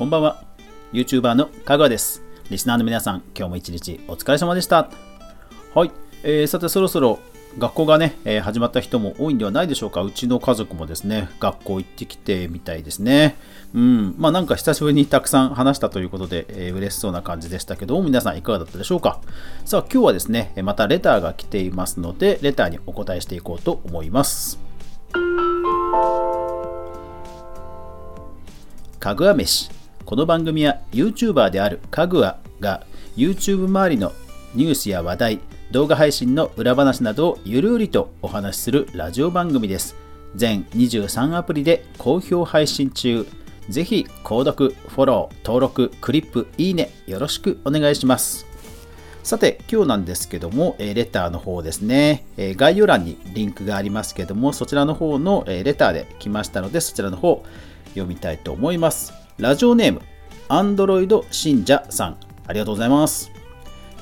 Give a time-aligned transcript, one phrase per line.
[0.00, 0.42] こんばんは
[0.94, 4.88] YouTuber のかぐわですリスナーの皆さん今日も一日お疲れ様でした
[5.74, 5.90] はい、
[6.22, 7.18] えー、さてそろそろ
[7.58, 10.02] 学校がね、えー、始まった人も多いんではないでしょうか。
[10.02, 13.36] うちの家族もですね、学校行ってきてみたいですね。
[13.74, 19.20] うん、まあなんか久しぶりにたくさん話したということで、えー、嬉しそうな感じでしたけど皆さんいかがだったでしょうか。
[19.64, 24.60] さあ、今日はですね、またレターが来ていますので、レターにお答えしていこうと思います。
[29.00, 29.79] かぐわ飯。
[30.04, 32.84] この番組は YouTuber であるかぐわが
[33.16, 34.12] YouTube 周りの
[34.54, 35.40] ニュースや話題、
[35.70, 39.94] 動画配信の裏話などをゆるりとお話しするラジオ番組です。
[40.34, 43.26] 全23アプリで好評配信中。
[43.68, 48.46] ぜひ、購読、フォロー、登録、クリップ、いいね、よろしくお願いします。
[49.22, 57.44] さて、今日なんですけども、レターの方ですね、概要欄にリンクがありますけども、そちらの方のレターで来ましたので、そちらの方
[57.90, 59.19] 読みたいと思います。
[59.40, 60.02] ラジオネーム、
[60.48, 63.32] アンドロイド信者さん、ありがとうございます。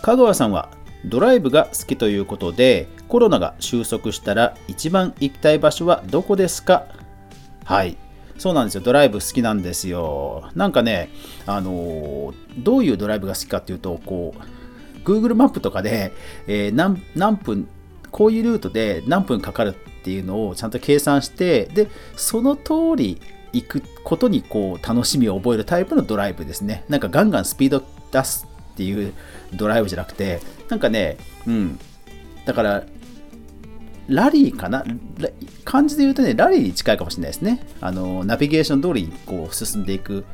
[0.03, 0.69] 香川さんは
[1.05, 6.87] ドライブが好きということで、コロナが収束したら一番行きたい場所はどこですか？
[7.65, 7.97] はい。
[8.37, 8.81] そうなんですよ。
[8.81, 10.51] ドライブ好きなんですよ。
[10.57, 11.09] なんかね、
[11.47, 16.13] あのー、どういうドライブが好きかっていうと、こう、Google マップとかで、
[16.49, 17.69] えー、何何分、
[18.11, 23.21] こういうルートで何分かかるっていうのをちゃんと計算して、で、その通り
[23.53, 26.85] 行くことにこう楽しみを覚えるタイプのドライブですね。
[26.89, 27.83] なんかガンガンスピード
[28.13, 29.15] 出すっていう
[29.55, 31.79] ドライブじゃなくて、なんかね、うん。
[32.45, 32.85] だから、
[34.07, 34.85] ラリーかな？
[35.65, 37.67] 漢字で言うとね、ラリーに近いかもしれないですね。
[37.81, 40.25] あの、ナビゲーション通りにこう進んでいく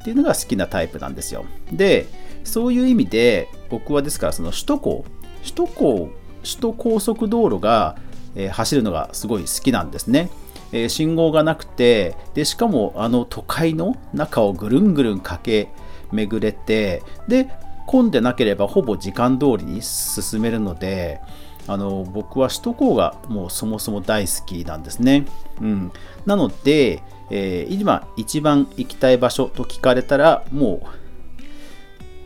[0.00, 1.44] っていうのが好きなタイプなんですよ。
[1.72, 2.06] で、
[2.44, 5.04] そういう意味で、僕はですから、その首都高、
[5.42, 6.10] 首都高、
[6.44, 7.96] 首都高速道路が、
[8.36, 10.30] えー、走るのがすごい好きなんですね。
[10.72, 15.72] え、信号がなくてでしかもあの都会の中をぐるんぐるん駆け
[16.12, 17.48] 巡れてで
[17.86, 21.20] 混んでなければほぼ時間通りに進めるので
[21.68, 25.26] あの僕は首都高がもうそもそも大好きなんですね。
[25.60, 25.92] うん、
[26.24, 30.86] なので、えー、今一番行きたい場所と聞かれたらもう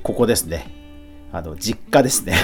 [0.03, 0.81] ここですね。
[1.33, 2.35] あの実家ですね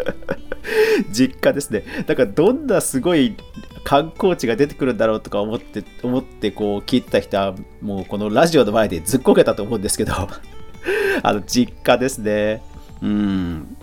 [1.12, 1.84] 実家ですね。
[2.06, 3.36] だからどんなすごい
[3.84, 10.12] 観光地が出てくるんだろうとか思って、思ってこう聞いた人は、もうこのラジオの前でずっこけたと思うんですけど、
[11.22, 12.62] あの、実家ですね。
[13.02, 13.76] うん。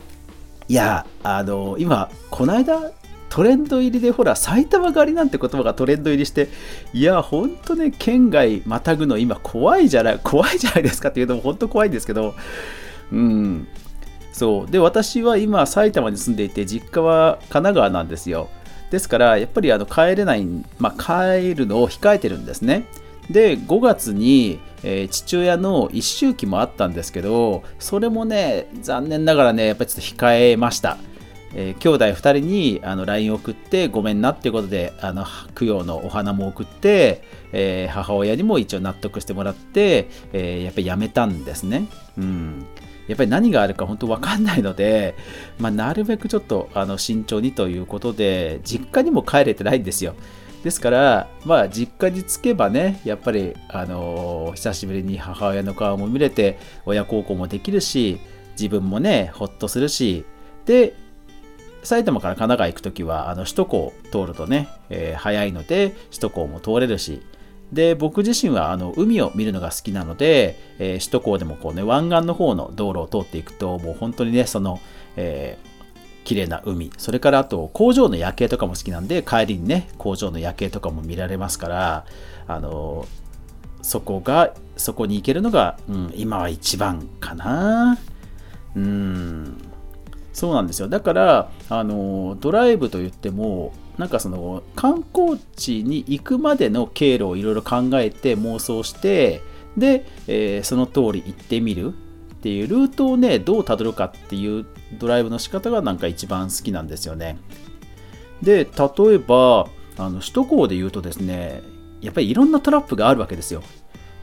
[0.68, 2.92] いや、あの、今、この間、
[3.30, 6.50] トレンド入りでほら、埼玉狩りなんて言葉がトレンド入りして、
[6.94, 12.34] いや、ほんとね、県外またぐの今怖いじゃない、怖いじゃないですかっていうのも本当怖いんですけど、
[13.12, 13.68] うん。
[14.32, 14.72] そう。
[14.72, 18.50] で、私は今、埼玉に住んでいて、実家は神奈川なんですよ。
[18.92, 20.46] ですから、やっぱりあの帰れない、
[20.78, 22.86] まあ、帰るのを控えてるんですね。
[23.30, 30.98] で、5月に、えー、父親の一周期もあったんですけど、それもね、残念ながらね、やっぱりちょっと控えました。
[31.54, 41.88] えー、兄弟2人にあの LINE を送ってごめんなっていうことであの供養のお花も送って、えー、母親にも一応納得してもらって、えー、やっぱりやめたんですね。
[42.18, 42.66] うん、
[43.10, 45.16] やっぱり何があるか本当分かんないので、
[45.58, 50.14] まあ、なるべくちょっとあの慎重にということで、実家にも帰れてないんですよ。
[50.64, 58.20] ですから、まあ、実家に着けばね、やっぱり、あのー、久しぶりに母親の顔も見れて、親孝行もできるし、
[58.52, 60.24] 自分もね、ほっとするし、
[60.66, 60.94] で、
[61.82, 67.24] 埼玉から神奈川行くときは、あの首都高を通るとね、えー、早いので、首都高も通れるし、
[67.72, 74.80] で僕自身はあの海を見るのが好きなので、えー、首都高でもこう、ね、湾岸の方の道路を通っていくともう本当にねその、
[75.16, 82.06] えー、綺麗な海それからあと工場の夜景とかも好きなんで帰りにね工場の夜景とかも見られますから
[82.48, 83.06] あの
[83.82, 87.98] そこがそこに行けるのが、うん、今は一番かな。
[88.76, 89.69] うん。
[90.34, 90.88] そうなんですよ。
[90.88, 99.42] だからあのドライブといってもなんかその観光地に行くまでの経路をいろいろ考えて妄想して
[99.76, 104.66] で、えー、その通り行ってみるっていうルートをねどうたどるかっていう
[104.98, 107.38] ドライブの仕方がなんか一番好きなんですよね。
[108.42, 109.68] で例えば
[109.98, 111.62] あの首都高で言うとですね
[112.00, 113.64] やっぱりいろんなトラップがあるわけですよ。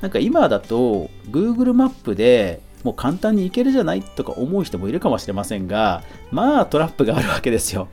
[0.00, 7.88] なんか今だと Google マップでもう簡単に行けるじゃないとか思う人もいるかもしれませんがまあトラップがあるわけですよ。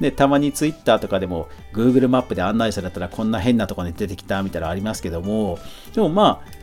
[0.00, 5.58] で、たまに Twitter とかでも Google マップで案内されたらこんな変なとこに出てきたみたいなのありますけども、
[5.94, 6.62] でもまあ、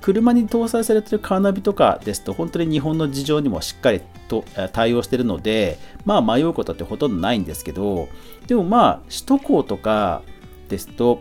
[0.00, 8.08] 車に搭載されてるカーナビとかですと、本当に日本の事情にもしっかりと対応してるので、まあ迷うことってほとんどないんですけど、
[8.46, 10.22] でもまあ、首都高とか
[10.68, 11.20] ですと、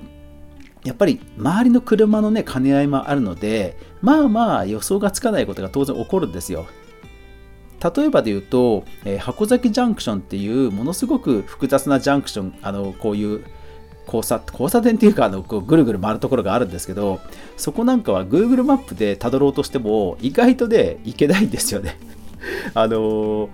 [0.89, 6.65] やっぱり周りの車のね兼ね合いもあるのでまあまあ予想がつかないことが当然起こるんですよ。
[7.95, 13.45] 例えばで言うと、えー、箱崎ジャンクションっていうものすごく複雑なジャンクションあのこういう
[14.05, 17.21] 交差交差点っていうかあのこうぐるぐる回るところがあるんですけど
[17.55, 21.99] そこなんかは Google マップでたどろうとしても意外とで行けないんですよね。
[22.73, 23.49] あのー、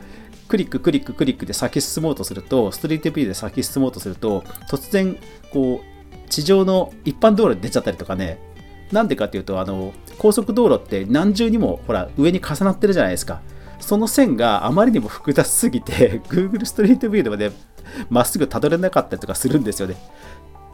[0.48, 5.18] クリッククリッククリックで先進もうとするとストリートビューで先進もうとすると突然
[5.52, 5.95] こう
[6.30, 8.40] 地上の一般道路に出ちゃったりとかね。
[8.92, 13.42] なんでかっていうとあの高速道路って何重にもほら上に重なってるじゃないですか。
[13.80, 17.52] その線があまりにも複雑すぎて Google ストリートビューでまで
[18.10, 19.96] まっすぐたどれなかったりとかするんですよね。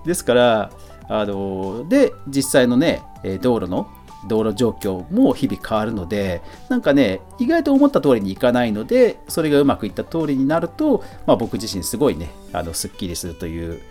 [0.05, 0.71] ですから
[1.07, 3.01] あので実際のね
[3.41, 3.89] 道路の
[4.27, 13.81] 道路状況も日々変わるのでなんかね意外と思った通りにいかないのでそれがうまくいった通りになると、まあ、僕自身すごいねあのすっきりするという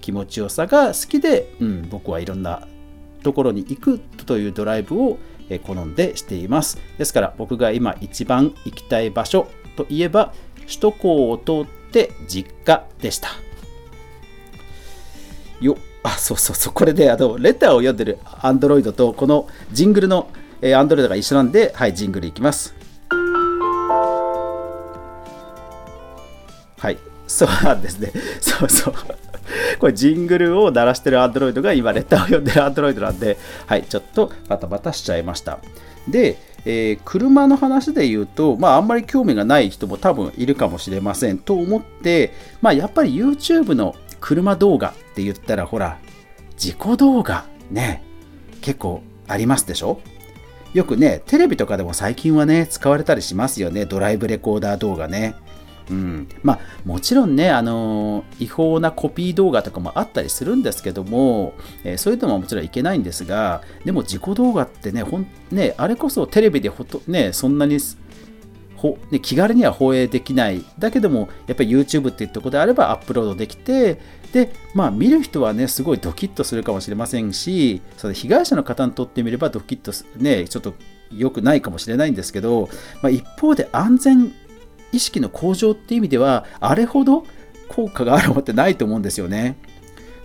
[0.00, 2.66] 気持ちよさが好きで、うん、僕はいろんな
[3.22, 5.18] ところに行くというドライブを
[5.64, 6.78] 好んでしています。
[6.98, 13.30] ですから僕が今一番行きたい場所といえば首都高を通って実家でした。
[15.60, 16.72] よあそうそうそう。
[16.72, 20.30] これであのレターを読んでる Android とこのジングルの
[20.60, 22.74] Android が一緒なんではいジングルいきます。
[26.78, 26.98] はい。
[27.26, 28.12] そうなんですね。
[28.40, 28.94] そうそう。
[29.78, 35.58] これジングルを鳴らしてる Android が今レターを読んでる Android なんで、はい、ちょっとバタバタしちゃいました。
[36.08, 45.98] で、えー、車の話で言うと、まあ、あんまり興味がない人も多分いるかもしれませんと思って、まあ、やっぱり YouTube の車動画って言ったら、ほら、
[46.56, 48.02] 事故動画ね、
[48.60, 50.00] 結構ありますでしょ？
[50.74, 55.34] よくね、テレビとかでも最近はね、使われたりしますよね、ドライブレコーダー動画ね。
[55.90, 61.54] うん、まあもちろんね、あの違法なコピー動画とかもあったりするんですけども、
[61.84, 67.78] えー、そういうのももちろんいけないんですがでも自己動画ってねほんねあれこそテレビでほと、ね、そんなに
[68.76, 70.64] ほ、ね、気軽には放映できない。
[70.78, 74.00] だけどもやっぱり YouTube っていうところであればアップロードできて
[74.32, 80.74] でまあ見る人はねすごいドキッとするかもしれませんしその被害者の方にとってみればドキッとねちょっと
[81.12, 82.68] 良くないかもしれないんですけど、
[83.02, 84.32] まあ、一方で安全
[84.92, 87.26] 意識の向上っていう意味ではあれほど
[87.68, 89.56] 効果があるものってないと思うんですよね。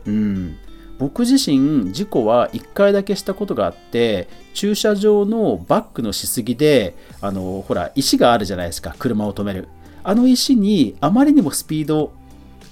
[0.05, 0.57] うん、
[0.99, 8.95] 僕自身事故は1回だけしたことがあって駐車場のバックのしすぎであのほら石があるじゃないですか。
[8.97, 9.67] 車を止める。
[10.03, 12.13] あの石にあまりにもスピード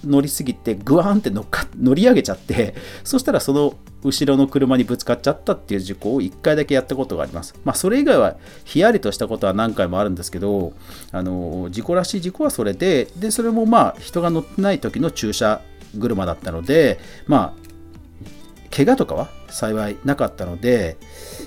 [0.05, 7.53] 乗りすぎてグワーンって乗っか乗り上げちゃってそしたらその後ろの車にぶつかっちゃったっていう事故を1回だけやったことがあります。
[7.63, 10.73] まあ、それ以外はヒヤリとしたことは何回もあるんですけど、
[11.11, 15.61] あの事故らしい事故はそれで、でそれもまあ人が乗ってない時の駐車
[15.99, 20.97] 車だったので、まあ、怪我とかは幸いなかったので、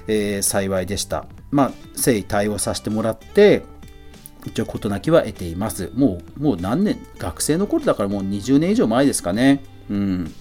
[0.06, 1.26] えー、幸いでした。
[1.50, 3.62] まあ、誠意対応させてもらって、
[4.44, 5.90] 一応事なきは得ています。
[5.94, 9.62] もう、もう何年、学生の頃だからもう20年以上前ですかね。
[9.90, 10.34] うん。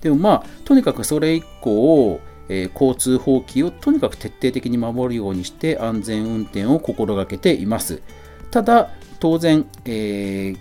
[0.00, 8.02] でもまあ、とにかくそれ以降、えー、交通法規をとにかく徹底的に守るようにして安全運転を心がけています。
[8.50, 8.90] ただ、
[9.20, 10.58] 当然、えー、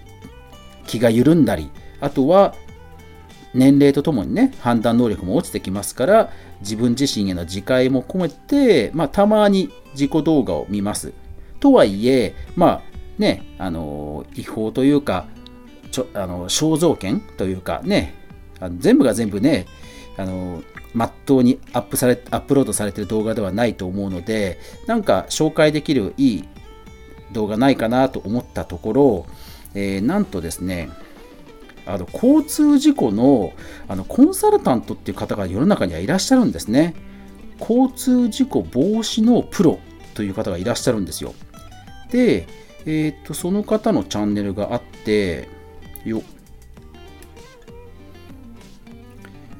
[0.85, 1.69] 気が緩んだり、
[2.01, 2.53] あとは
[3.53, 6.29] 年齢とともにね、判断能力も落ちてきますから、
[6.61, 11.13] 自分自身への自戒も込めて、まあ、たまに自己動画を見ます。
[11.59, 12.81] とはいえ、まあ
[13.17, 15.27] ね、あの違法というか、
[15.91, 18.15] ちょあの肖像権というかね、
[18.59, 19.65] あの全部が全部ね、
[20.17, 20.63] あの、
[20.93, 26.47] まっとうにアップされ、アップロードされてる動画ではないと思うので、なんか紹介できるいい
[27.31, 29.25] 動画ないかなと思ったところ、
[29.75, 30.89] えー、なんとですね、
[31.85, 33.53] あの交通事故の
[33.87, 36.93] あのコンサルタントっていう方が世の中にはいらっしゃるんですね。
[37.59, 39.79] 交通事故防止のプロ
[40.13, 41.33] という方がいらっしゃるんですよ。
[42.11, 42.47] で、
[42.85, 45.47] えー、とその方のチャンネルがあって、
[46.05, 46.21] よ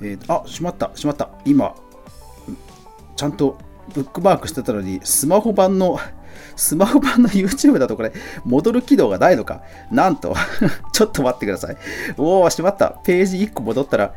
[0.01, 1.29] えー、あ、しまった、しまった。
[1.45, 1.75] 今、
[3.15, 3.57] ちゃんと
[3.93, 5.99] ブックマークしてたのに、スマホ版の、
[6.55, 8.13] スマホ版の YouTube だとこれ、
[8.45, 9.61] 戻る機能がないのか。
[9.91, 10.35] なんと、
[10.93, 11.77] ちょっと待ってください。
[12.17, 12.99] おお、しまった。
[13.03, 14.13] ページ1個戻ったら、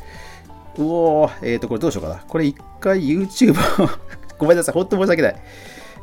[0.78, 2.22] うおえっ、ー、と、これどうしようかな。
[2.26, 3.52] これ一回 YouTube
[3.84, 3.90] を
[4.38, 4.74] ごめんなさい。
[4.74, 5.36] ほんと申し訳ない。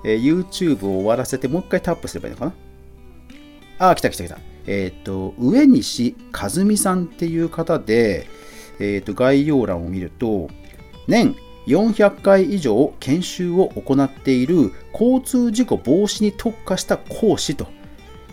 [0.04, 2.54] えー、YouTube を終わらせて、もう一回タップすればいいのかな？
[3.90, 4.38] あ、来た来た来た。
[4.68, 8.28] えっ、ー、と、上西和美さんっていう方で、
[8.80, 10.50] えー、と概要欄を見ると、
[11.08, 11.36] 年
[11.68, 17.68] 400回以上研修を行っている交通事故防止に特化した講師と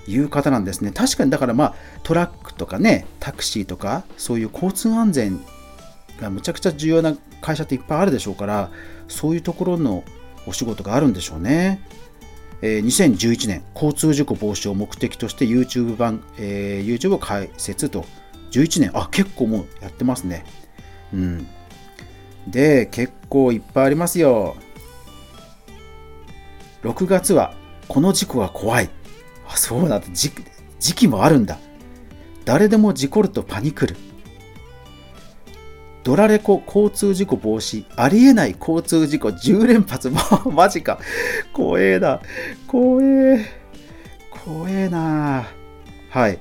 [0.06, 0.90] いう方なんですね。
[0.92, 5.40] 確かにだからまあトラックとかね、タクシーとかそういう交通安全
[6.20, 8.70] がむちゃくちゃ重要な会社っていっぱいあるでしょうから
[9.08, 10.02] そういうところの
[10.46, 11.80] お仕事があるんでしょうね。
[12.62, 18.04] えー、2011年交通事故防止を目的として YouTube 版、えー、YouTube を開設と。
[18.52, 18.90] 11年。
[18.94, 20.44] あ結構もうやってますね。
[21.12, 21.46] うん。
[22.46, 24.56] で結構いっぱいありますよ。
[26.82, 27.54] 6月は
[27.88, 28.90] この事故は怖い。
[29.48, 30.30] あそうなんだ時
[30.94, 31.58] 期もあるんだ。
[32.44, 33.96] 誰でも事故るとパニクる。
[36.06, 41.00] ドラレコ交通事故防止ありえない交通事故10連発もう マジか。
[41.52, 42.20] 怖えな。
[42.68, 43.44] 怖え。
[44.30, 45.48] 怖えな。
[46.10, 46.38] はい。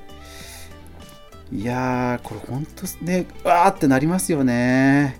[1.50, 5.18] いやーこれほんとねわーってなりますよね。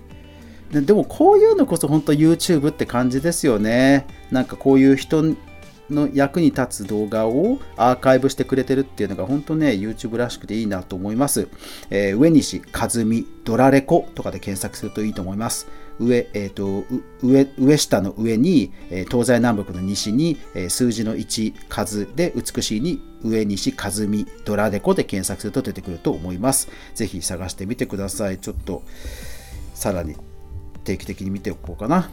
[0.71, 4.07] でもこういうのこそ本当 YouTube って感じですよね。
[4.31, 5.35] なんかこういう人
[5.89, 11.47] の役に立つ動画をアーカイブしてくれてるっていうのが本当ね、YouTube らしくていいなと思います。
[11.89, 15.67] えー、上西和美ドラレコとかで検索するといいと思います。
[15.99, 16.85] 上、えっ、ー、と、
[17.23, 26.69] 上、上下の上に、え、東西南北の西に、え、数字の1数で美しいに上西和美ドラレコで検索すると出てくると思います。
[26.93, 28.37] ぜひ探してみてください。
[28.37, 28.83] ちょっと、
[29.73, 30.15] さらに
[30.83, 32.09] 定期的に見ておこうかな。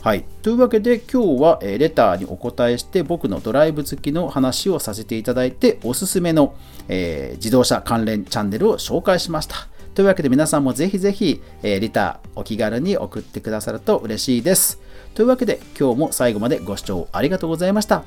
[0.00, 0.24] はい。
[0.42, 6.54] というわけで今日はレターにお答えして僕のドライブ好きの話をさせていただいておすすめの、
[6.88, 9.66] えー、自動車関連チャンネルを紹介しました。
[9.94, 14.80] というわけで皆さんもぜひぜひ、えー、レターお気軽に送ってくださると嬉しいです。
[15.14, 18.04] というわけで今日も最後までご視聴ありがとうございました。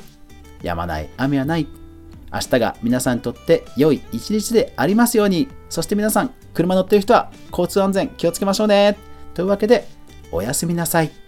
[0.63, 1.67] やまない雨はない。
[2.33, 5.49] 明日が皆さんにとって良い一日でありますように。
[5.69, 8.97] そして皆さん、車乗ってる人は交通安全気をつけましょうね。
[9.33, 9.85] というわけで、
[10.31, 11.20] おやすみなさい。